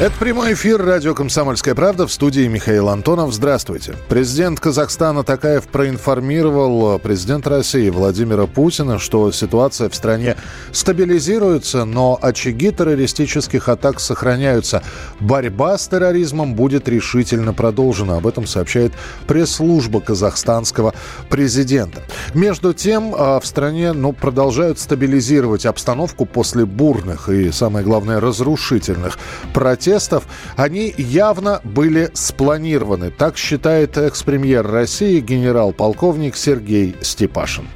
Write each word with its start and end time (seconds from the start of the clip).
Это 0.00 0.12
прямой 0.18 0.54
эфир 0.54 0.84
радио 0.84 1.14
«Комсомольская 1.14 1.76
правда» 1.76 2.08
в 2.08 2.12
студии 2.12 2.48
Михаил 2.48 2.88
Антонов. 2.88 3.32
Здравствуйте. 3.32 3.94
Президент 4.08 4.58
Казахстана 4.58 5.22
Такаев 5.22 5.68
проинформировал 5.68 6.98
президента 6.98 7.50
России 7.50 7.88
Владимира 7.88 8.46
Путина, 8.46 8.98
что 8.98 9.30
ситуация 9.30 9.88
в 9.88 9.94
стране 9.94 10.36
стабилизируется, 10.72 11.84
но 11.84 12.18
очаги 12.20 12.72
террористических 12.72 13.68
атак 13.68 14.00
сохраняются. 14.00 14.82
Борьба 15.20 15.78
с 15.78 15.86
терроризмом 15.86 16.54
будет 16.54 16.88
решительно 16.88 17.52
продолжена. 17.52 18.16
Об 18.16 18.26
этом 18.26 18.46
сообщает 18.46 18.94
пресс-служба 19.28 20.00
казахстанского 20.00 20.94
президента. 21.28 22.02
Между 22.34 22.72
тем, 22.72 23.14
а, 23.16 23.38
в 23.38 23.46
стране 23.46 23.92
ну, 23.92 24.12
продолжают 24.12 24.80
стабилизировать 24.80 25.64
обстановку 25.64 26.26
после 26.26 26.64
бурных 26.64 27.28
и, 27.28 27.52
самое 27.52 27.84
главное, 27.84 28.18
разрушительных 28.18 29.16
протестов 29.54 29.81
протестов, 29.82 30.26
они 30.56 30.94
явно 30.96 31.60
были 31.64 32.10
спланированы. 32.14 33.10
Так 33.10 33.36
считает 33.36 33.98
экс-премьер 33.98 34.64
России 34.66 35.18
генерал-полковник 35.20 36.36
Сергей 36.36 36.94
Степашин. 37.00 37.66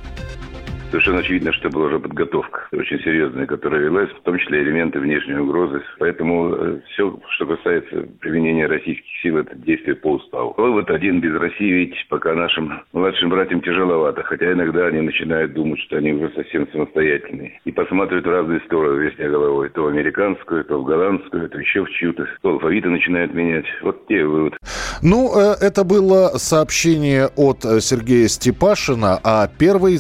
Совершенно 0.91 1.19
очевидно, 1.19 1.53
что 1.53 1.69
была 1.69 1.87
уже 1.87 1.99
подготовка 1.99 2.69
очень 2.73 2.99
серьезная, 3.01 3.47
которая 3.47 3.83
велась, 3.83 4.11
в 4.11 4.23
том 4.23 4.39
числе 4.39 4.63
элементы 4.63 5.01
внешней 5.01 5.37
угрозы. 5.37 5.83
Поэтому 5.99 6.55
э, 6.55 6.81
все, 6.93 7.19
что 7.31 7.47
касается 7.47 8.07
применения 8.21 8.67
российских 8.67 9.05
сил, 9.23 9.39
это 9.39 9.55
действие 9.57 9.97
по 9.97 10.13
уставу. 10.15 10.55
Вывод 10.57 10.91
один 10.91 11.21
без 11.21 11.35
России, 11.35 11.71
ведь 11.73 11.95
пока 12.09 12.35
нашим 12.35 12.83
младшим 12.93 13.31
братьям 13.31 13.61
тяжеловато, 13.61 14.23
хотя 14.23 14.53
иногда 14.53 14.87
они 14.87 15.01
начинают 15.01 15.55
думать, 15.55 15.81
что 15.81 15.97
они 15.97 16.13
уже 16.13 16.33
совсем 16.35 16.69
самостоятельные. 16.71 17.61
И 17.65 17.73
посматривают 17.73 18.27
в 18.27 18.31
разные 18.31 18.61
стороны, 18.61 19.03
весня 19.03 19.29
головой. 19.29 19.71
То 19.71 19.83
в 19.83 19.89
американскую, 19.89 20.65
то 20.65 20.81
в 20.81 20.85
голландскую, 20.85 21.49
то 21.49 21.59
еще 21.59 21.85
в 21.85 21.91
чью-то. 21.91 22.27
То 22.43 22.51
алфавиты 22.51 22.89
начинают 22.89 23.35
менять. 23.35 23.67
Вот 23.83 24.07
те 24.07 24.25
вывод. 24.25 24.55
Ну, 25.03 25.33
э, 25.37 25.57
это 25.61 25.85
было 25.85 26.33
сообщение 26.37 27.29
от 27.37 27.65
э, 27.65 27.81
Сергея 27.81 28.29
Степашина, 28.29 29.19
а 29.23 29.49
первый 29.59 29.97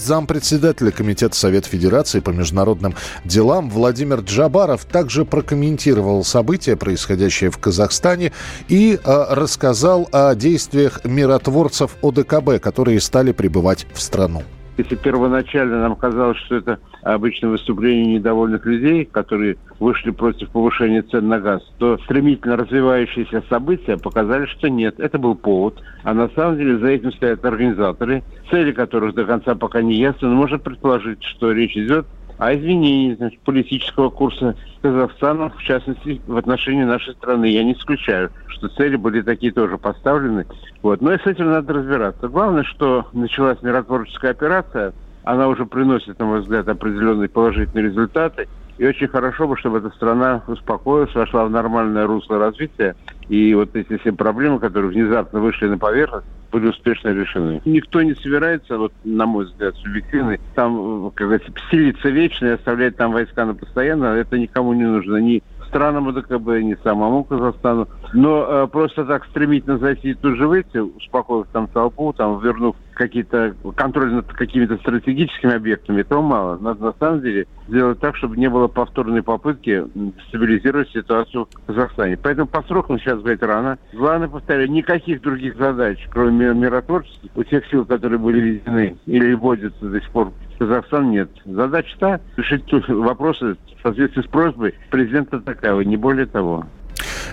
зампредседателя 0.76 0.90
Комитета 0.90 1.36
Совета 1.36 1.68
Федерации 1.68 2.20
по 2.20 2.30
международным 2.30 2.94
делам 3.24 3.70
Владимир 3.70 4.20
Джабаров 4.20 4.84
также 4.84 5.24
прокомментировал 5.24 6.24
события, 6.24 6.76
происходящие 6.76 7.50
в 7.50 7.58
Казахстане, 7.58 8.32
и 8.68 8.98
э, 9.02 9.26
рассказал 9.30 10.08
о 10.12 10.34
действиях 10.34 11.04
миротворцев 11.04 11.96
ОДКБ, 12.02 12.60
которые 12.60 13.00
стали 13.00 13.32
прибывать 13.32 13.86
в 13.92 14.00
страну. 14.00 14.42
Если 14.76 14.94
первоначально 14.94 15.80
нам 15.80 15.96
казалось, 15.96 16.36
что 16.38 16.56
это 16.56 16.78
обычное 17.02 17.50
выступление 17.50 18.14
недовольных 18.16 18.66
людей, 18.66 19.06
которые 19.06 19.56
вышли 19.78 20.10
против 20.10 20.50
повышения 20.50 21.02
цен 21.02 21.28
на 21.28 21.38
газ, 21.38 21.62
то 21.78 21.98
стремительно 21.98 22.56
развивающиеся 22.56 23.42
события 23.48 23.96
показали, 23.96 24.46
что 24.46 24.68
нет, 24.68 25.00
это 25.00 25.18
был 25.18 25.34
повод. 25.34 25.82
А 26.02 26.12
на 26.12 26.28
самом 26.30 26.58
деле 26.58 26.78
за 26.78 26.88
этим 26.88 27.12
стоят 27.12 27.44
организаторы, 27.44 28.22
цели 28.50 28.72
которых 28.72 29.14
до 29.14 29.24
конца 29.24 29.54
пока 29.54 29.80
не 29.80 29.94
ясны, 29.94 30.28
но 30.28 30.34
можно 30.34 30.58
предположить, 30.58 31.22
что 31.22 31.52
речь 31.52 31.76
идет 31.76 32.06
о 32.38 32.54
изменении 32.54 33.14
значит, 33.14 33.40
политического 33.40 34.10
курса 34.10 34.54
Казахстана, 34.82 35.50
в 35.50 35.62
частности, 35.62 36.20
в 36.26 36.36
отношении 36.36 36.84
нашей 36.84 37.14
страны. 37.14 37.46
Я 37.46 37.64
не 37.64 37.72
исключаю, 37.72 38.30
что 38.48 38.68
цели 38.68 38.96
были 38.96 39.22
такие 39.22 39.52
тоже 39.52 39.78
поставлены. 39.78 40.46
Вот. 40.82 41.00
Но 41.00 41.12
и 41.12 41.18
с 41.18 41.26
этим 41.26 41.50
надо 41.50 41.72
разбираться. 41.72 42.28
Главное, 42.28 42.64
что 42.64 43.06
началась 43.12 43.62
миротворческая 43.62 44.32
операция, 44.32 44.92
она 45.24 45.48
уже 45.48 45.66
приносит, 45.66 46.18
на 46.18 46.26
мой 46.26 46.40
взгляд, 46.40 46.68
определенные 46.68 47.28
положительные 47.28 47.86
результаты. 47.86 48.48
И 48.78 48.86
очень 48.86 49.08
хорошо 49.08 49.48
бы, 49.48 49.56
чтобы 49.56 49.78
эта 49.78 49.90
страна 49.90 50.42
успокоилась, 50.46 51.14
вошла 51.14 51.46
в 51.46 51.50
нормальное 51.50 52.06
русло 52.06 52.38
развития. 52.38 52.94
И 53.28 53.54
вот 53.54 53.74
эти 53.74 53.96
все 53.98 54.12
проблемы, 54.12 54.58
которые 54.58 54.90
внезапно 54.90 55.40
вышли 55.40 55.66
на 55.66 55.78
поверхность, 55.78 56.26
были 56.52 56.68
успешно 56.68 57.08
решены. 57.08 57.60
Никто 57.64 58.02
не 58.02 58.14
собирается, 58.14 58.78
вот, 58.78 58.92
на 59.04 59.26
мой 59.26 59.46
взгляд, 59.46 59.74
субъективный, 59.76 60.40
там, 60.54 61.10
как 61.10 61.26
говорится, 61.26 61.52
селиться 61.70 62.08
вечно 62.08 62.46
и 62.46 62.50
оставлять 62.50 62.96
там 62.96 63.12
войска 63.12 63.44
на 63.44 63.54
постоянно, 63.54 64.06
это 64.06 64.38
никому 64.38 64.72
не 64.72 64.84
нужно. 64.84 65.16
Ни 65.16 65.42
странам 65.66 66.08
ОДКБ, 66.08 66.48
ни 66.62 66.76
самому 66.82 67.24
Казахстану. 67.24 67.88
Но 68.12 68.46
э, 68.48 68.66
просто 68.68 69.04
так 69.04 69.24
стремительно 69.26 69.78
зайти 69.78 70.10
и 70.10 70.14
тут 70.14 70.36
же 70.36 70.46
выйти, 70.46 70.78
успокоив 70.78 71.46
там 71.52 71.66
толпу, 71.66 72.12
там, 72.12 72.40
вернув 72.40 72.76
какие-то 72.96 73.54
контроль 73.76 74.12
над 74.12 74.26
какими-то 74.32 74.76
стратегическими 74.78 75.54
объектами, 75.54 76.00
этого 76.00 76.22
мало. 76.22 76.58
Надо 76.58 76.84
на 76.84 76.92
самом 76.98 77.20
деле 77.20 77.46
сделать 77.68 78.00
так, 78.00 78.16
чтобы 78.16 78.36
не 78.36 78.48
было 78.48 78.66
повторной 78.66 79.22
попытки 79.22 79.84
стабилизировать 80.28 80.90
ситуацию 80.90 81.48
в 81.52 81.66
Казахстане. 81.66 82.18
Поэтому 82.20 82.48
по 82.48 82.62
срокам 82.62 82.98
сейчас 82.98 83.20
говорить 83.20 83.42
рано. 83.42 83.78
Главное, 83.92 84.28
повторяю, 84.28 84.70
никаких 84.70 85.20
других 85.20 85.56
задач, 85.56 85.98
кроме 86.10 86.52
миротворческих, 86.54 87.30
у 87.34 87.44
тех 87.44 87.66
сил, 87.66 87.84
которые 87.84 88.18
были 88.18 88.40
введены 88.40 88.96
или 89.06 89.34
вводятся 89.34 89.86
до 89.86 90.00
сих 90.00 90.10
пор 90.10 90.32
Казахстан 90.58 91.10
нет. 91.10 91.28
Задача 91.44 91.96
та 91.98 92.20
решить 92.36 92.64
вопросы 92.88 93.56
в 93.78 93.82
соответствии 93.82 94.22
с 94.22 94.26
просьбой 94.26 94.74
президента 94.90 95.40
Такаева, 95.40 95.82
не 95.82 95.96
более 95.96 96.26
того. 96.26 96.64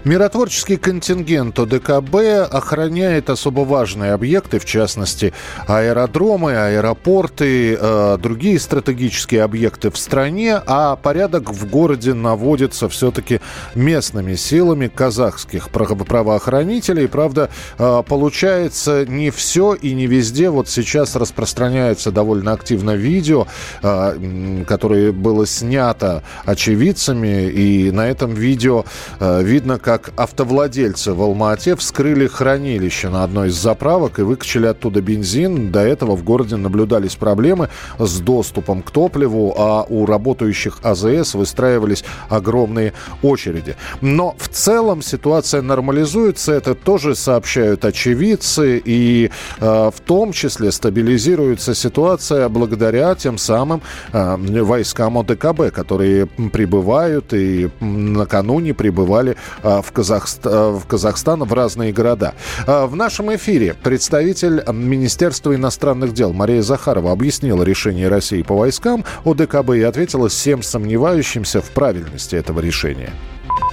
Миротворческий 0.04 0.78
контингент 0.78 1.58
ОДКБ 1.60 2.16
охраняет 2.52 3.30
особо 3.30 3.62
важные 3.62 4.14
объекты, 4.14 4.60
в 4.60 4.66
частности, 4.66 5.34
аэродромы, 5.68 6.56
аэропорты, 6.56 7.78
э, 7.80 8.18
другие 8.22 8.60
стратегические 8.60 9.44
объекты 9.44 9.90
в 9.90 9.98
стране, 9.98 10.62
а 10.66 10.96
порядок 10.96 11.52
в 11.52 11.70
городе 11.70 12.14
наводится 12.14 12.90
все-таки 12.90 13.40
местными 13.76 14.36
силами 14.36 14.88
казахских 14.88 15.70
правоохранителей. 15.70 17.08
Правда, 17.08 17.50
э, 17.78 18.04
получается 18.08 19.06
не 19.06 19.32
все 19.32 19.74
и 19.74 19.94
не 19.94 20.08
везде. 20.08 20.50
Вот 20.50 20.70
сейчас 20.70 21.16
распространяется 21.16 22.12
довольно 22.12 22.52
активно 22.52 22.92
видео, 22.92 23.48
э, 23.82 24.64
которое 24.68 25.12
было 25.12 25.46
снято 25.46 26.24
очевидцами, 26.46 27.50
и 27.50 27.92
на 27.92 28.08
этом 28.08 28.34
видео 28.34 28.86
э, 29.20 29.44
видно, 29.44 29.80
как 29.84 30.12
автовладельцы 30.16 31.14
в 31.14 31.22
Алма-Ате 31.22 31.76
вскрыли 31.76 32.28
хранилище 32.28 33.10
на 33.10 33.24
одной 33.24 33.50
из 33.50 33.56
заправок 33.56 34.18
и 34.18 34.22
выкачали 34.22 34.68
оттуда 34.68 35.02
бензин. 35.02 35.72
До 35.72 35.82
этого 35.82 36.16
в 36.16 36.24
городе 36.24 36.56
наблюдались 36.56 37.16
проблемы 37.16 37.70
с 38.00 38.20
доступом 38.20 38.82
к 38.82 38.92
топливу, 38.92 39.54
а 39.58 39.84
у 39.84 40.06
работающих 40.06 40.80
АЗС 40.84 41.34
выстраивались 41.36 42.06
огромные 42.30 42.94
очереди. 43.22 43.76
Но 44.02 44.36
в 44.38 44.48
целом 44.48 45.02
ситуация 45.02 45.62
нормализуется, 45.62 46.54
это 46.54 46.76
тоже 46.76 47.14
сообщают 47.16 47.84
очевидцы, 47.84 48.82
и 48.84 49.32
э, 49.60 49.92
в 49.94 50.00
том 50.06 50.32
числе 50.32 50.72
стабилизируется 50.72 51.76
ситуация 51.76 52.48
благодаря 52.48 53.16
тем 53.16 53.38
самым 53.38 53.82
э, 54.14 54.38
войскам 54.64 55.18
ОДКБ, 55.18 55.74
которые 55.74 56.28
прибывают 56.28 57.34
и 57.34 57.70
накануне 57.82 58.74
прибывали 58.74 59.36
э, 59.62 59.73
в, 59.82 59.92
Казахст... 59.92 60.46
Э, 60.46 60.72
в 60.72 60.86
Казахстан 60.88 61.44
в 61.44 61.54
разные 61.54 61.92
города. 61.92 62.34
Э, 62.68 62.86
в 62.86 62.96
нашем 62.96 63.34
эфире 63.36 63.74
представитель 63.74 64.62
Министерства 64.72 65.56
иностранных 65.56 66.14
дел 66.14 66.34
Мария 66.34 66.62
Захарова 66.62 67.12
объяснила 67.12 67.64
решение 67.64 68.08
России 68.08 68.42
по 68.42 68.56
войскам 68.56 69.04
ОДКБ 69.26 69.72
и 69.72 69.84
ответила 69.84 70.30
всем 70.30 70.62
сомневающимся 70.62 71.62
в 71.62 71.72
правильности 71.72 72.36
этого 72.36 72.60
решения. 72.60 73.10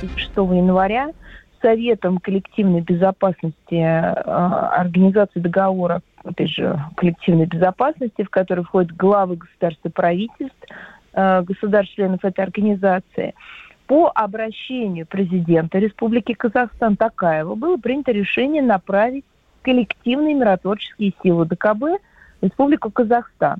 6 0.00 0.30
января 0.36 1.10
Советом 1.62 2.18
коллективной 2.18 2.80
безопасности 2.80 3.74
э, 3.74 4.12
Организации 4.22 5.40
договора 5.40 6.00
опять 6.24 6.50
же, 6.50 6.78
коллективной 6.96 7.46
безопасности, 7.46 8.22
в 8.22 8.30
который 8.30 8.64
входят 8.64 8.94
главы 8.94 9.36
государств 9.36 9.80
и 9.84 9.88
правительств, 9.88 10.54
государств-членов 11.14 12.22
этой 12.24 12.44
организации, 12.44 13.34
по 13.90 14.12
обращению 14.14 15.04
президента 15.04 15.80
Республики 15.80 16.32
Казахстан 16.32 16.96
Такаева 16.96 17.56
было 17.56 17.76
принято 17.76 18.12
решение 18.12 18.62
направить 18.62 19.24
коллективные 19.62 20.36
миротворческие 20.36 21.12
силы 21.20 21.44
ДКБ 21.44 21.98
в 22.40 22.44
Республику 22.44 22.92
Казахстан. 22.92 23.58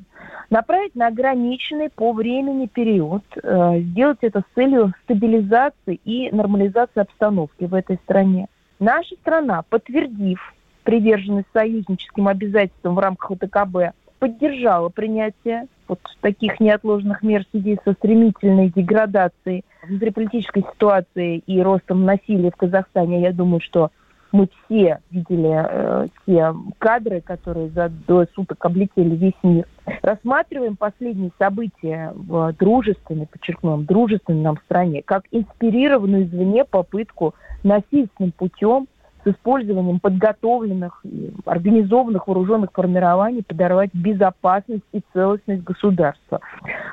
Направить 0.48 0.94
на 0.94 1.08
ограниченный 1.08 1.90
по 1.90 2.12
времени 2.12 2.66
период, 2.66 3.24
э, 3.42 3.80
сделать 3.80 4.18
это 4.20 4.42
с 4.42 4.54
целью 4.54 4.94
стабилизации 5.02 5.98
и 6.04 6.30
нормализации 6.30 7.00
обстановки 7.00 7.64
в 7.64 7.74
этой 7.74 7.96
стране. 7.96 8.46
Наша 8.78 9.16
страна, 9.16 9.64
подтвердив 9.68 10.54
приверженность 10.84 11.48
союзническим 11.52 12.28
обязательствам 12.28 12.94
в 12.94 13.00
рамках 13.00 13.32
ОТКБ, 13.32 13.96
поддержала 14.20 14.90
принятие 14.90 15.66
вот 15.90 16.00
таких 16.20 16.60
неотложных 16.60 17.22
мер 17.22 17.44
в 17.44 17.50
связи 17.50 17.78
со 17.84 17.92
стремительной 17.94 18.70
деградацией 18.70 19.64
внутриполитической 19.82 20.62
ситуации 20.72 21.38
и 21.38 21.60
ростом 21.60 22.04
насилия 22.04 22.52
в 22.52 22.56
Казахстане. 22.56 23.20
Я 23.22 23.32
думаю, 23.32 23.60
что 23.60 23.90
мы 24.31 24.48
все 24.48 25.00
видели 25.10 25.50
э, 25.52 26.06
те 26.25 26.54
кадры, 26.78 27.20
которые 27.20 27.70
за 27.70 27.88
двое 27.88 28.28
суток 28.37 28.64
облетели 28.64 29.16
весь 29.16 29.34
мир. 29.42 29.66
Рассматриваем 30.02 30.76
последние 30.76 31.32
события 31.37 32.12
в 32.14 32.52
дружественной, 32.52 33.26
подчеркнем, 33.26 33.84
дружественной 33.84 34.42
нам 34.42 34.58
стране, 34.58 35.02
как 35.02 35.25
инспирированную 35.32 36.26
извне 36.26 36.64
попытку 36.64 37.34
насильственным 37.64 38.31
путем 38.31 38.87
с 39.25 39.28
использованием 39.28 40.00
подготовленных 40.00 41.00
и 41.05 41.32
организованных 41.44 42.26
вооруженных 42.26 42.70
формирований 42.72 43.43
подорвать 43.43 43.90
безопасность 43.93 44.84
и 44.93 45.02
целостность 45.12 45.62
государства. 45.62 46.40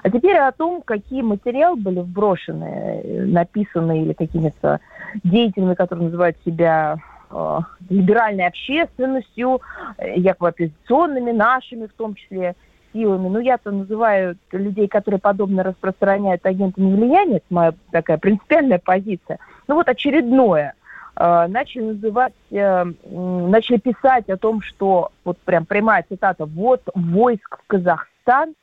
А 0.03 0.09
теперь 0.09 0.37
о 0.37 0.51
том, 0.51 0.81
какие 0.81 1.21
материалы 1.21 1.77
были 1.77 1.99
вброшены, 1.99 3.01
э, 3.03 3.25
написаны 3.25 4.03
или 4.03 4.13
какими-то 4.13 4.79
деятелями, 5.23 5.73
которые 5.73 6.05
называют 6.05 6.37
себя 6.45 6.97
э, 7.29 7.59
либеральной 7.89 8.47
общественностью, 8.47 9.61
э, 9.97 10.19
якобы 10.19 10.49
оппозиционными, 10.49 11.31
нашими 11.31 11.85
в 11.87 11.93
том 11.93 12.15
числе 12.15 12.55
силами. 12.93 13.27
Ну, 13.27 13.39
я-то 13.39 13.71
называю 13.71 14.37
людей, 14.51 14.87
которые 14.87 15.19
подобно 15.19 15.63
распространяют 15.63 16.45
агентами 16.45 16.93
влияния, 16.93 17.37
это 17.37 17.45
моя 17.49 17.73
такая 17.91 18.17
принципиальная 18.17 18.79
позиция. 18.79 19.39
Ну 19.67 19.75
вот 19.75 19.87
очередное– 19.87 20.73
начали 21.19 21.81
называть, 21.81 22.33
э, 22.51 22.85
начали 23.05 23.77
писать 23.77 24.29
о 24.29 24.37
том, 24.37 24.61
что, 24.61 25.11
вот 25.23 25.37
прям 25.39 25.65
прямая 25.65 26.05
цитата, 26.07 26.45
вот 26.45 26.81
войск 26.93 27.59
в 27.63 27.67
Казахстан 27.67 28.53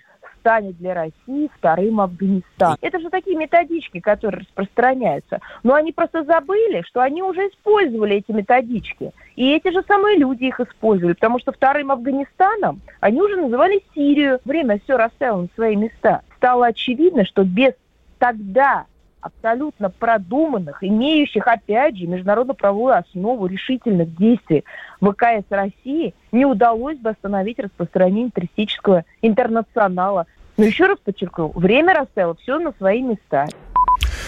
станет 0.45 0.77
для 0.77 0.93
России 0.93 1.51
вторым 1.57 2.03
Афганистаном. 2.03 2.77
Это 2.83 3.01
же 3.01 3.09
такие 3.09 3.35
методички, 3.35 3.99
которые 3.99 4.43
распространяются. 4.43 5.41
Но 5.63 5.73
они 5.73 5.91
просто 5.91 6.23
забыли, 6.25 6.83
что 6.87 7.01
они 7.01 7.23
уже 7.23 7.49
использовали 7.49 8.17
эти 8.17 8.31
методички. 8.31 9.13
И 9.37 9.51
эти 9.53 9.73
же 9.73 9.83
самые 9.89 10.19
люди 10.19 10.45
их 10.45 10.61
использовали, 10.61 11.15
потому 11.15 11.39
что 11.39 11.53
вторым 11.53 11.91
Афганистаном 11.91 12.83
они 13.01 13.23
уже 13.23 13.37
называли 13.37 13.83
Сирию. 13.95 14.39
Время 14.45 14.79
все 14.85 14.99
расставило 14.99 15.43
на 15.43 15.49
свои 15.55 15.77
места. 15.77 16.21
Стало 16.37 16.67
очевидно, 16.67 17.25
что 17.25 17.43
без 17.43 17.73
тогда 18.19 18.85
абсолютно 19.25 19.89
продуманных, 19.89 20.85
имеющих, 20.85 21.47
опять 21.47 21.97
же, 21.97 22.07
международно-правовую 22.07 22.95
основу 22.95 23.47
решительных 23.47 24.15
действий 24.17 24.65
ВКС 25.01 25.47
России, 25.49 26.15
не 26.31 26.45
удалось 26.45 26.99
бы 26.99 27.11
остановить 27.11 27.59
распространение 27.59 28.31
террористического 28.31 29.05
интернационала. 29.23 30.27
Но 30.59 30.65
еще 30.65 30.87
раз 30.87 30.99
подчеркну, 30.99 31.53
время 31.55 31.95
расставило 31.95 32.35
все 32.35 32.59
на 32.59 32.73
свои 32.73 33.01
места. 33.01 33.47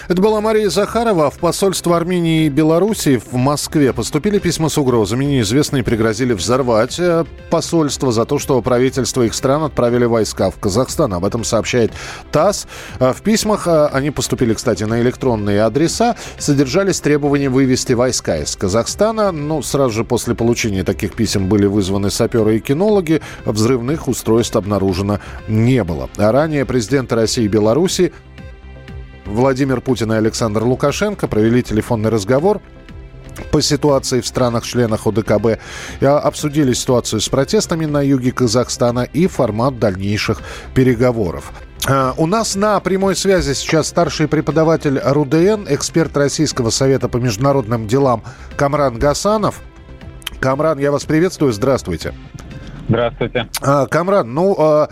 Это 0.08 0.22
была 0.22 0.40
Мария 0.40 0.70
Захарова. 0.70 1.32
В 1.32 1.38
посольство 1.38 1.96
Армении 1.96 2.46
и 2.46 2.48
Белоруссии 2.48 3.16
в 3.16 3.34
Москве 3.34 3.92
поступили 3.92 4.38
письма 4.38 4.68
с 4.68 4.78
угрозами. 4.78 5.24
Неизвестные 5.24 5.82
пригрозили 5.82 6.32
взорвать 6.32 6.96
э, 7.00 7.24
посольство 7.50 8.12
за 8.12 8.24
то, 8.24 8.38
что 8.38 8.62
правительство 8.62 9.22
их 9.22 9.34
стран 9.34 9.64
отправили 9.64 10.04
войска 10.04 10.52
в 10.52 10.60
Казахстан. 10.60 11.12
Об 11.14 11.24
этом 11.24 11.42
сообщает 11.42 11.92
ТАСС. 12.30 12.68
Э, 13.00 13.12
в 13.12 13.20
письмах, 13.22 13.66
э, 13.66 13.86
они 13.86 14.12
поступили, 14.12 14.54
кстати, 14.54 14.84
на 14.84 15.00
электронные 15.00 15.62
адреса, 15.62 16.14
содержались 16.38 17.00
требования 17.00 17.48
вывести 17.48 17.94
войска 17.94 18.36
из 18.36 18.54
Казахстана. 18.54 19.32
Ну, 19.32 19.60
сразу 19.60 19.90
же 19.90 20.04
после 20.04 20.36
получения 20.36 20.84
таких 20.84 21.14
писем 21.14 21.48
были 21.48 21.66
вызваны 21.66 22.10
саперы 22.10 22.58
и 22.58 22.60
кинологи. 22.60 23.22
Взрывных 23.44 24.06
устройств 24.06 24.54
обнаружено 24.54 25.18
не 25.48 25.82
было. 25.82 26.08
А 26.16 26.30
ранее 26.30 26.64
президенты 26.64 27.16
России 27.16 27.44
и 27.44 27.48
Беларуси 27.48 28.12
Владимир 29.26 29.80
Путин 29.80 30.12
и 30.12 30.16
Александр 30.16 30.62
Лукашенко 30.62 31.28
провели 31.28 31.62
телефонный 31.62 32.10
разговор 32.10 32.60
по 33.50 33.60
ситуации 33.60 34.20
в 34.20 34.26
странах-членах 34.26 35.06
ОДКБ, 35.06 35.58
обсудили 36.00 36.72
ситуацию 36.72 37.20
с 37.20 37.28
протестами 37.28 37.84
на 37.84 38.00
юге 38.02 38.32
Казахстана 38.32 39.00
и 39.00 39.26
формат 39.26 39.78
дальнейших 39.78 40.40
переговоров. 40.74 41.52
А, 41.88 42.14
у 42.16 42.26
нас 42.26 42.56
на 42.56 42.80
прямой 42.80 43.14
связи 43.14 43.52
сейчас 43.52 43.88
старший 43.88 44.26
преподаватель 44.26 44.98
РУДН, 44.98 45.66
эксперт 45.68 46.16
Российского 46.16 46.70
совета 46.70 47.08
по 47.08 47.18
международным 47.18 47.86
делам 47.86 48.22
Камран 48.56 48.98
Гасанов. 48.98 49.60
Камран, 50.40 50.78
я 50.78 50.90
вас 50.90 51.04
приветствую, 51.04 51.52
здравствуйте. 51.52 52.14
Здравствуйте. 52.88 53.48
А, 53.62 53.86
Камран, 53.86 54.32
ну, 54.32 54.88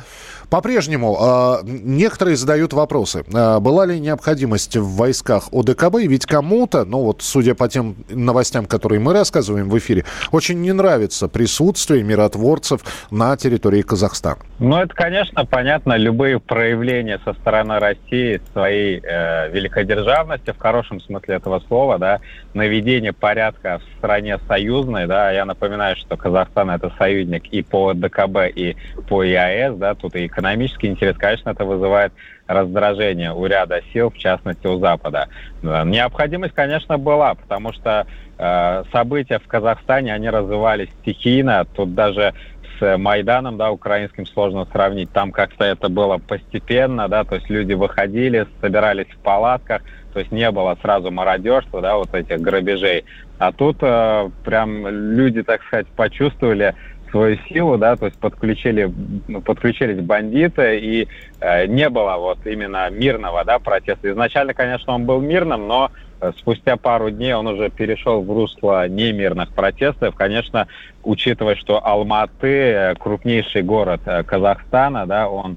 по-прежнему 0.55 1.19
э, 1.21 1.67
некоторые 1.67 2.37
задают 2.37 2.73
вопросы. 2.75 3.25
Э, 3.35 3.59
была 3.59 3.87
ли 3.87 3.99
необходимость 3.99 4.77
в 4.77 4.89
войсках 4.97 5.49
ОДКБ? 5.53 5.97
Ведь 6.07 6.27
кому-то, 6.27 6.85
ну 6.85 7.03
вот 7.03 7.23
судя 7.23 7.57
по 7.57 7.69
тем 7.69 7.97
новостям, 8.09 8.67
которые 8.67 9.01
мы 9.01 9.15
рассказываем 9.15 9.69
в 9.69 9.77
эфире, 9.79 10.05
очень 10.31 10.61
не 10.61 10.71
нравится 10.71 11.27
присутствие 11.27 12.05
миротворцев 12.05 12.83
на 13.11 13.37
территории 13.37 13.83
Казахстана. 13.83 14.37
Ну 14.61 14.77
это, 14.77 14.95
конечно, 14.95 15.45
понятно. 15.45 15.97
Любые 15.97 16.39
проявления 16.39 17.19
со 17.25 17.33
стороны 17.33 17.81
России 17.81 18.41
своей 18.53 19.01
э, 19.03 19.51
великодержавности, 19.51 20.53
в 20.53 20.59
хорошем 20.59 21.01
смысле 21.01 21.35
этого 21.35 21.61
слова, 21.67 21.99
да, 21.99 22.21
наведение 22.55 23.13
порядка 23.13 23.81
в 23.81 23.99
стране 23.99 24.39
союзной, 24.47 25.09
да, 25.09 25.33
я 25.33 25.45
напоминаю, 25.47 25.97
что 25.97 26.17
Казахстан 26.17 26.71
это 26.71 26.93
союзник 26.97 27.47
и 27.49 27.63
по 27.63 27.89
ОДКБ, 27.89 28.55
и 28.55 28.77
по 29.09 29.27
ИАЭС, 29.27 29.75
да, 29.75 29.97
тут 29.97 30.15
и 30.15 30.29
экономический 30.45 30.89
интерес, 30.89 31.17
конечно, 31.17 31.51
это 31.51 31.65
вызывает 31.65 32.13
раздражение 32.47 33.33
у 33.33 33.47
ряда 33.47 33.81
сил, 33.93 34.11
в 34.11 34.19
частности 34.19 34.67
у 34.67 34.79
Запада. 34.79 35.29
Необходимость, 35.63 36.55
конечно, 36.55 36.99
была, 36.99 37.35
потому 37.35 37.73
что 37.73 38.07
э, 38.37 38.85
события 38.93 39.39
в 39.39 39.47
Казахстане, 39.47 40.13
они 40.13 40.29
развивались 40.29 40.91
стихийно. 41.01 41.67
Тут 41.75 41.95
даже 41.95 42.35
с 42.79 42.99
Майданом, 42.99 43.57
да, 43.57 43.71
украинским 43.71 44.27
сложно 44.27 44.67
сравнить. 44.67 45.11
Там 45.13 45.33
как-то 45.33 45.65
это 45.65 45.89
было 45.89 46.19
постепенно, 46.19 47.09
да, 47.09 47.25
то 47.25 47.37
есть 47.37 47.49
люди 47.49 47.73
выходили, 47.73 48.47
собирались 48.61 49.07
в 49.07 49.17
палатках, 49.19 49.81
то 50.13 50.21
есть 50.21 50.31
не 50.31 50.51
было 50.51 50.77
сразу 50.83 51.11
мародерства, 51.11 51.81
да, 51.81 51.97
вот 51.97 52.15
этих 52.15 52.41
грабежей. 52.41 53.05
А 53.39 53.53
тут 53.53 53.79
э, 53.81 54.31
прям 54.45 54.87
люди, 54.87 55.43
так 55.43 55.63
сказать, 55.65 55.87
почувствовали 55.89 56.75
свою 57.15 57.39
силу, 57.49 57.79
да, 57.79 57.95
то 57.95 58.07
есть 58.07 58.19
подключили, 58.19 58.93
ну, 59.29 59.41
подключились 59.41 60.01
бандиты, 60.01 60.81
и 60.81 61.09
э, 61.41 61.67
не 61.67 61.89
было 61.89 62.17
вот 62.17 62.39
именно 62.45 62.91
мирного, 62.91 63.45
да, 63.45 63.61
протеста. 63.61 64.11
Изначально, 64.11 64.53
конечно, 64.53 64.93
он 64.93 65.05
был 65.05 65.21
мирным, 65.21 65.69
но 65.69 65.93
э, 66.21 66.33
спустя 66.39 66.77
пару 66.77 67.13
дней 67.13 67.33
он 67.33 67.47
уже 67.47 67.71
перешел 67.71 68.21
в 68.21 68.33
русло 68.33 68.89
немирных 68.89 69.51
протестов. 69.51 70.17
Конечно, 70.17 70.67
учитывая, 71.05 71.55
что 71.55 71.87
Алматы, 71.87 72.49
э, 72.49 72.95
крупнейший 72.97 73.63
город 73.63 74.01
э, 74.07 74.25
Казахстана, 74.25 75.07
да, 75.07 75.29
он 75.29 75.57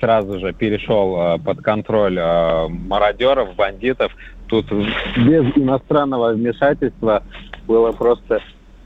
сразу 0.00 0.40
же 0.40 0.52
перешел 0.52 1.38
под 1.38 1.62
контроль 1.62 2.18
мародеров, 2.68 3.54
бандитов. 3.54 4.14
Тут 4.46 4.70
без 4.70 5.56
иностранного 5.56 6.34
вмешательства 6.34 7.22
было 7.66 7.92
просто 7.92 8.40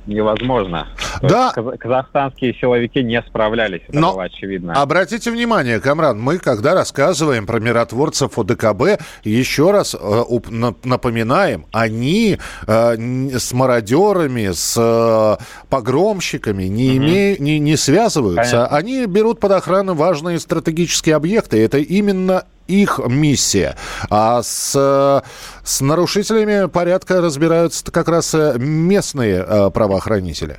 невозможно. 0.06 0.88
Да. 1.22 1.52
казахстанские 1.52 2.54
силовики 2.54 3.02
не 3.02 3.20
справлялись, 3.22 3.82
это 3.88 3.98
Но 3.98 4.12
было 4.12 4.24
очевидно. 4.24 4.72
Обратите 4.72 5.30
внимание, 5.30 5.80
Камран, 5.80 6.20
мы, 6.20 6.38
когда 6.38 6.74
рассказываем 6.74 7.46
про 7.46 7.60
миротворцев 7.60 8.38
ОДКБ, 8.38 9.00
еще 9.24 9.70
раз 9.70 9.94
э, 9.98 10.22
напоминаем, 10.84 11.66
они 11.72 12.38
э, 12.66 12.96
с 13.38 13.52
мародерами, 13.52 14.50
с 14.52 14.76
э, 14.78 15.44
погромщиками 15.68 16.64
не, 16.64 16.90
угу. 16.90 16.96
име, 16.96 17.36
не, 17.38 17.58
не 17.58 17.76
связываются. 17.76 18.42
Конечно. 18.42 18.66
Они 18.68 19.06
берут 19.06 19.40
под 19.40 19.52
охрану 19.52 19.94
важные 19.94 20.38
стратегические 20.38 21.16
объекты. 21.16 21.62
Это 21.62 21.78
именно 21.78 22.44
их 22.70 23.00
миссия. 23.08 23.76
А 24.10 24.42
с, 24.42 24.72
с 25.62 25.80
нарушителями 25.80 26.68
порядка 26.68 27.20
разбираются 27.20 27.90
как 27.90 28.08
раз 28.08 28.34
э, 28.34 28.54
местные 28.58 29.44
э, 29.46 29.70
правоохранители. 29.70 30.56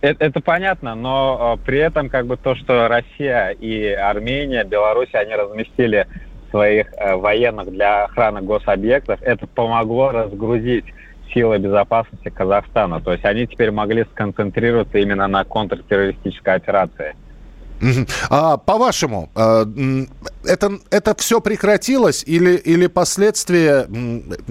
Это, 0.00 0.24
это 0.24 0.40
понятно, 0.40 0.94
но 0.94 1.58
э, 1.58 1.64
при 1.64 1.78
этом 1.78 2.08
как 2.10 2.26
бы 2.26 2.36
то, 2.36 2.54
что 2.54 2.88
Россия 2.88 3.50
и 3.50 3.86
Армения, 3.88 4.64
Беларусь, 4.64 5.14
они 5.14 5.34
разместили 5.34 6.06
своих 6.50 6.86
военных 7.16 7.72
для 7.72 8.04
охраны 8.04 8.40
гособъектов, 8.40 9.20
это 9.22 9.44
помогло 9.48 10.12
разгрузить 10.12 10.84
силы 11.32 11.58
безопасности 11.58 12.28
Казахстана. 12.28 13.00
То 13.00 13.12
есть 13.12 13.24
они 13.24 13.48
теперь 13.48 13.72
могли 13.72 14.04
сконцентрироваться 14.12 14.98
именно 14.98 15.26
на 15.26 15.42
контртеррористической 15.44 16.54
операции. 16.54 17.16
А, 18.30 18.56
по-вашему, 18.56 19.30
это, 20.46 20.78
это 20.90 21.14
все 21.16 21.40
прекратилось 21.40 22.24
или, 22.26 22.56
или 22.56 22.86
последствия 22.86 23.86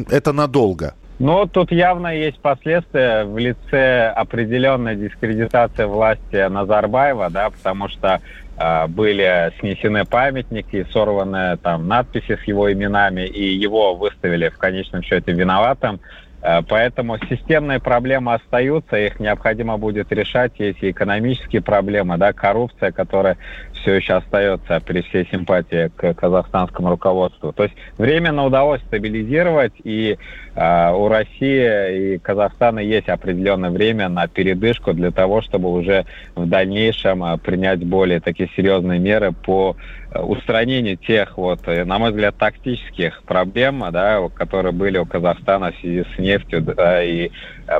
это 0.10 0.34
надолго? 0.34 0.96
Ну, 1.20 1.46
тут 1.46 1.72
явно 1.72 2.08
есть 2.08 2.40
последствия 2.40 3.24
в 3.24 3.38
лице 3.38 4.08
определенной 4.08 4.96
дискредитации 4.96 5.86
власти 5.86 6.48
Назарбаева, 6.50 7.30
да, 7.30 7.50
потому 7.52 7.88
что 7.88 8.20
э, 8.58 8.88
были 8.88 9.54
снесены 9.60 10.06
памятники, 10.06 10.86
сорваны 10.92 11.58
там 11.58 11.88
надписи 11.88 12.36
с 12.36 12.48
его 12.48 12.72
именами, 12.72 13.22
и 13.28 13.54
его 13.54 13.96
выставили 13.96 14.50
в 14.50 14.58
конечном 14.58 15.04
счете 15.04 15.32
виноватым 15.32 16.02
Э, 16.44 16.62
поэтому 16.68 17.18
системные 17.30 17.80
проблемы 17.80 18.34
остаются, 18.34 18.98
их 18.98 19.20
необходимо 19.20 19.78
будет 19.78 20.12
решать. 20.12 20.52
Есть 20.60 20.84
и 20.84 20.92
экономические 20.92 21.62
проблемы, 21.62 22.18
да, 22.18 22.34
коррупция, 22.34 22.92
которая 22.92 23.38
все 23.84 23.96
еще 23.96 24.14
остается 24.14 24.80
при 24.80 25.02
всей 25.02 25.28
симпатии 25.30 25.92
к 25.96 26.14
казахстанскому 26.14 26.90
руководству. 26.90 27.52
То 27.54 27.64
есть 27.64 27.76
временно 27.98 28.46
удалось 28.46 28.82
стабилизировать, 28.82 29.74
и 29.84 30.18
э, 30.56 30.92
у 30.92 31.08
России 31.10 32.16
и 32.16 32.18
Казахстана 32.18 32.80
есть 32.80 33.10
определенное 33.10 33.70
время 33.70 34.10
на 34.10 34.28
передышку 34.28 34.94
для 34.94 35.12
того, 35.12 35.42
чтобы 35.42 35.72
уже 35.72 36.06
в 36.36 36.48
дальнейшем 36.48 37.24
э, 37.24 37.38
принять 37.38 37.84
более 37.86 38.20
такие 38.20 38.50
серьезные 38.56 39.00
меры 39.00 39.34
по 39.34 39.76
э, 40.12 40.20
устранению 40.20 40.98
тех, 40.98 41.38
вот, 41.38 41.68
э, 41.68 41.84
на 41.84 42.00
мой 42.00 42.12
взгляд, 42.12 42.36
тактических 42.38 43.22
проблем, 43.24 43.84
да, 43.92 44.22
которые 44.34 44.72
были 44.72 44.98
у 44.98 45.06
Казахстана 45.06 45.72
в 45.72 45.80
связи 45.82 46.06
с 46.16 46.20
нефтью 46.20 46.62
да, 46.62 47.04
и 47.04 47.30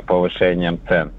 повышением 0.06 0.78
цен. 0.86 1.12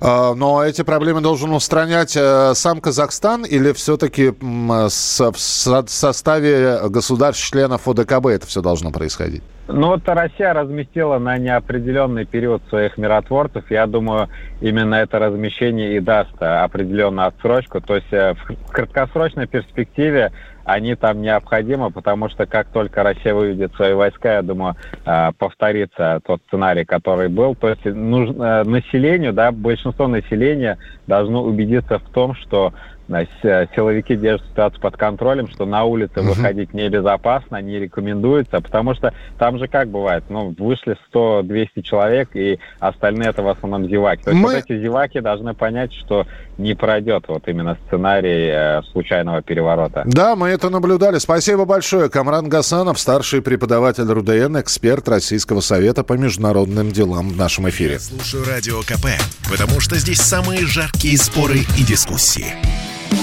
А, 0.00 0.34
но 0.34 0.64
эти 0.64 0.82
проблемы 0.82 1.20
должен 1.20 1.52
устранять 1.52 2.16
э, 2.16 2.54
сам 2.54 2.80
Казахстан 2.80 3.44
или 3.44 3.72
все-таки 3.72 4.32
в 4.40 4.88
составе 4.88 6.88
государств-членов 6.88 7.88
ОДКБ 7.88 8.26
это 8.26 8.46
все 8.46 8.62
должно 8.62 8.90
происходить? 8.90 9.42
Ну 9.68 9.88
вот 9.88 10.02
Россия 10.06 10.52
разместила 10.52 11.18
на 11.18 11.38
неопределенный 11.38 12.24
период 12.24 12.62
своих 12.68 12.96
миротворцев. 12.98 13.68
Я 13.68 13.86
думаю, 13.86 14.28
именно 14.60 14.94
это 14.94 15.18
размещение 15.18 15.96
и 15.96 16.00
даст 16.00 16.40
определенную 16.40 17.28
отсрочку. 17.28 17.80
То 17.80 17.96
есть 17.96 18.12
э, 18.12 18.34
в 18.34 18.70
краткосрочной 18.70 19.48
перспективе 19.48 20.30
они 20.66 20.96
там 20.96 21.22
необходимы, 21.22 21.90
потому 21.92 22.28
что 22.28 22.44
как 22.44 22.66
только 22.68 23.04
Россия 23.04 23.32
выведет 23.32 23.72
свои 23.76 23.94
войска, 23.94 24.34
я 24.34 24.42
думаю, 24.42 24.74
э, 25.04 25.30
повторится 25.38 26.20
тот 26.26 26.42
сценарий, 26.48 26.84
который 26.84 27.28
был. 27.28 27.54
То 27.54 27.68
есть 27.68 27.84
нужно, 27.84 28.42
э, 28.42 28.64
населению, 28.64 29.32
да, 29.32 29.52
большинство 29.52 30.08
населения 30.08 30.76
должно 31.06 31.44
убедиться 31.44 32.00
в 32.00 32.10
том, 32.10 32.34
что 32.34 32.74
силовики 33.08 34.16
держат 34.16 34.46
ситуацию 34.48 34.80
под 34.80 34.96
контролем, 34.96 35.48
что 35.48 35.64
на 35.66 35.84
улице 35.84 36.20
угу. 36.20 36.30
выходить 36.30 36.74
небезопасно, 36.74 37.60
не 37.62 37.78
рекомендуется, 37.78 38.60
потому 38.60 38.94
что 38.94 39.12
там 39.38 39.58
же 39.58 39.68
как 39.68 39.88
бывает, 39.88 40.24
ну, 40.28 40.54
вышли 40.58 40.96
100-200 41.12 41.82
человек, 41.82 42.30
и 42.34 42.58
остальные 42.78 43.30
это 43.30 43.42
в 43.42 43.48
основном 43.48 43.88
зеваки. 43.88 44.24
То 44.24 44.30
есть 44.30 44.42
Мы... 44.42 44.54
вот 44.54 44.64
эти 44.64 44.80
зеваки 44.80 45.20
должны 45.20 45.54
понять, 45.54 45.92
что 45.92 46.26
не 46.58 46.74
пройдет 46.74 47.24
вот 47.28 47.46
именно 47.48 47.76
сценарий 47.86 48.50
э, 48.50 48.82
случайного 48.92 49.42
переворота. 49.42 50.02
Да, 50.06 50.36
мы 50.36 50.48
это 50.48 50.70
наблюдали. 50.70 51.18
Спасибо 51.18 51.64
большое. 51.64 52.08
Камран 52.08 52.48
Гасанов, 52.48 52.98
старший 52.98 53.42
преподаватель 53.42 54.04
РУДН, 54.04 54.58
эксперт 54.58 55.08
Российского 55.08 55.60
совета 55.60 56.02
по 56.02 56.14
международным 56.14 56.90
делам 56.90 57.28
в 57.28 57.36
нашем 57.36 57.68
эфире. 57.68 57.94
Я 57.94 58.00
слушаю 58.00 58.44
Радио 58.46 58.80
КП, 58.80 59.06
потому 59.50 59.80
что 59.80 59.96
здесь 59.96 60.20
самые 60.20 60.66
жаркие 60.66 61.18
споры 61.18 61.58
и 61.78 61.84
дискуссии. 61.84 62.54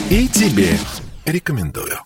И 0.09 0.27
тебе 0.27 0.77
рекомендую. 1.25 1.97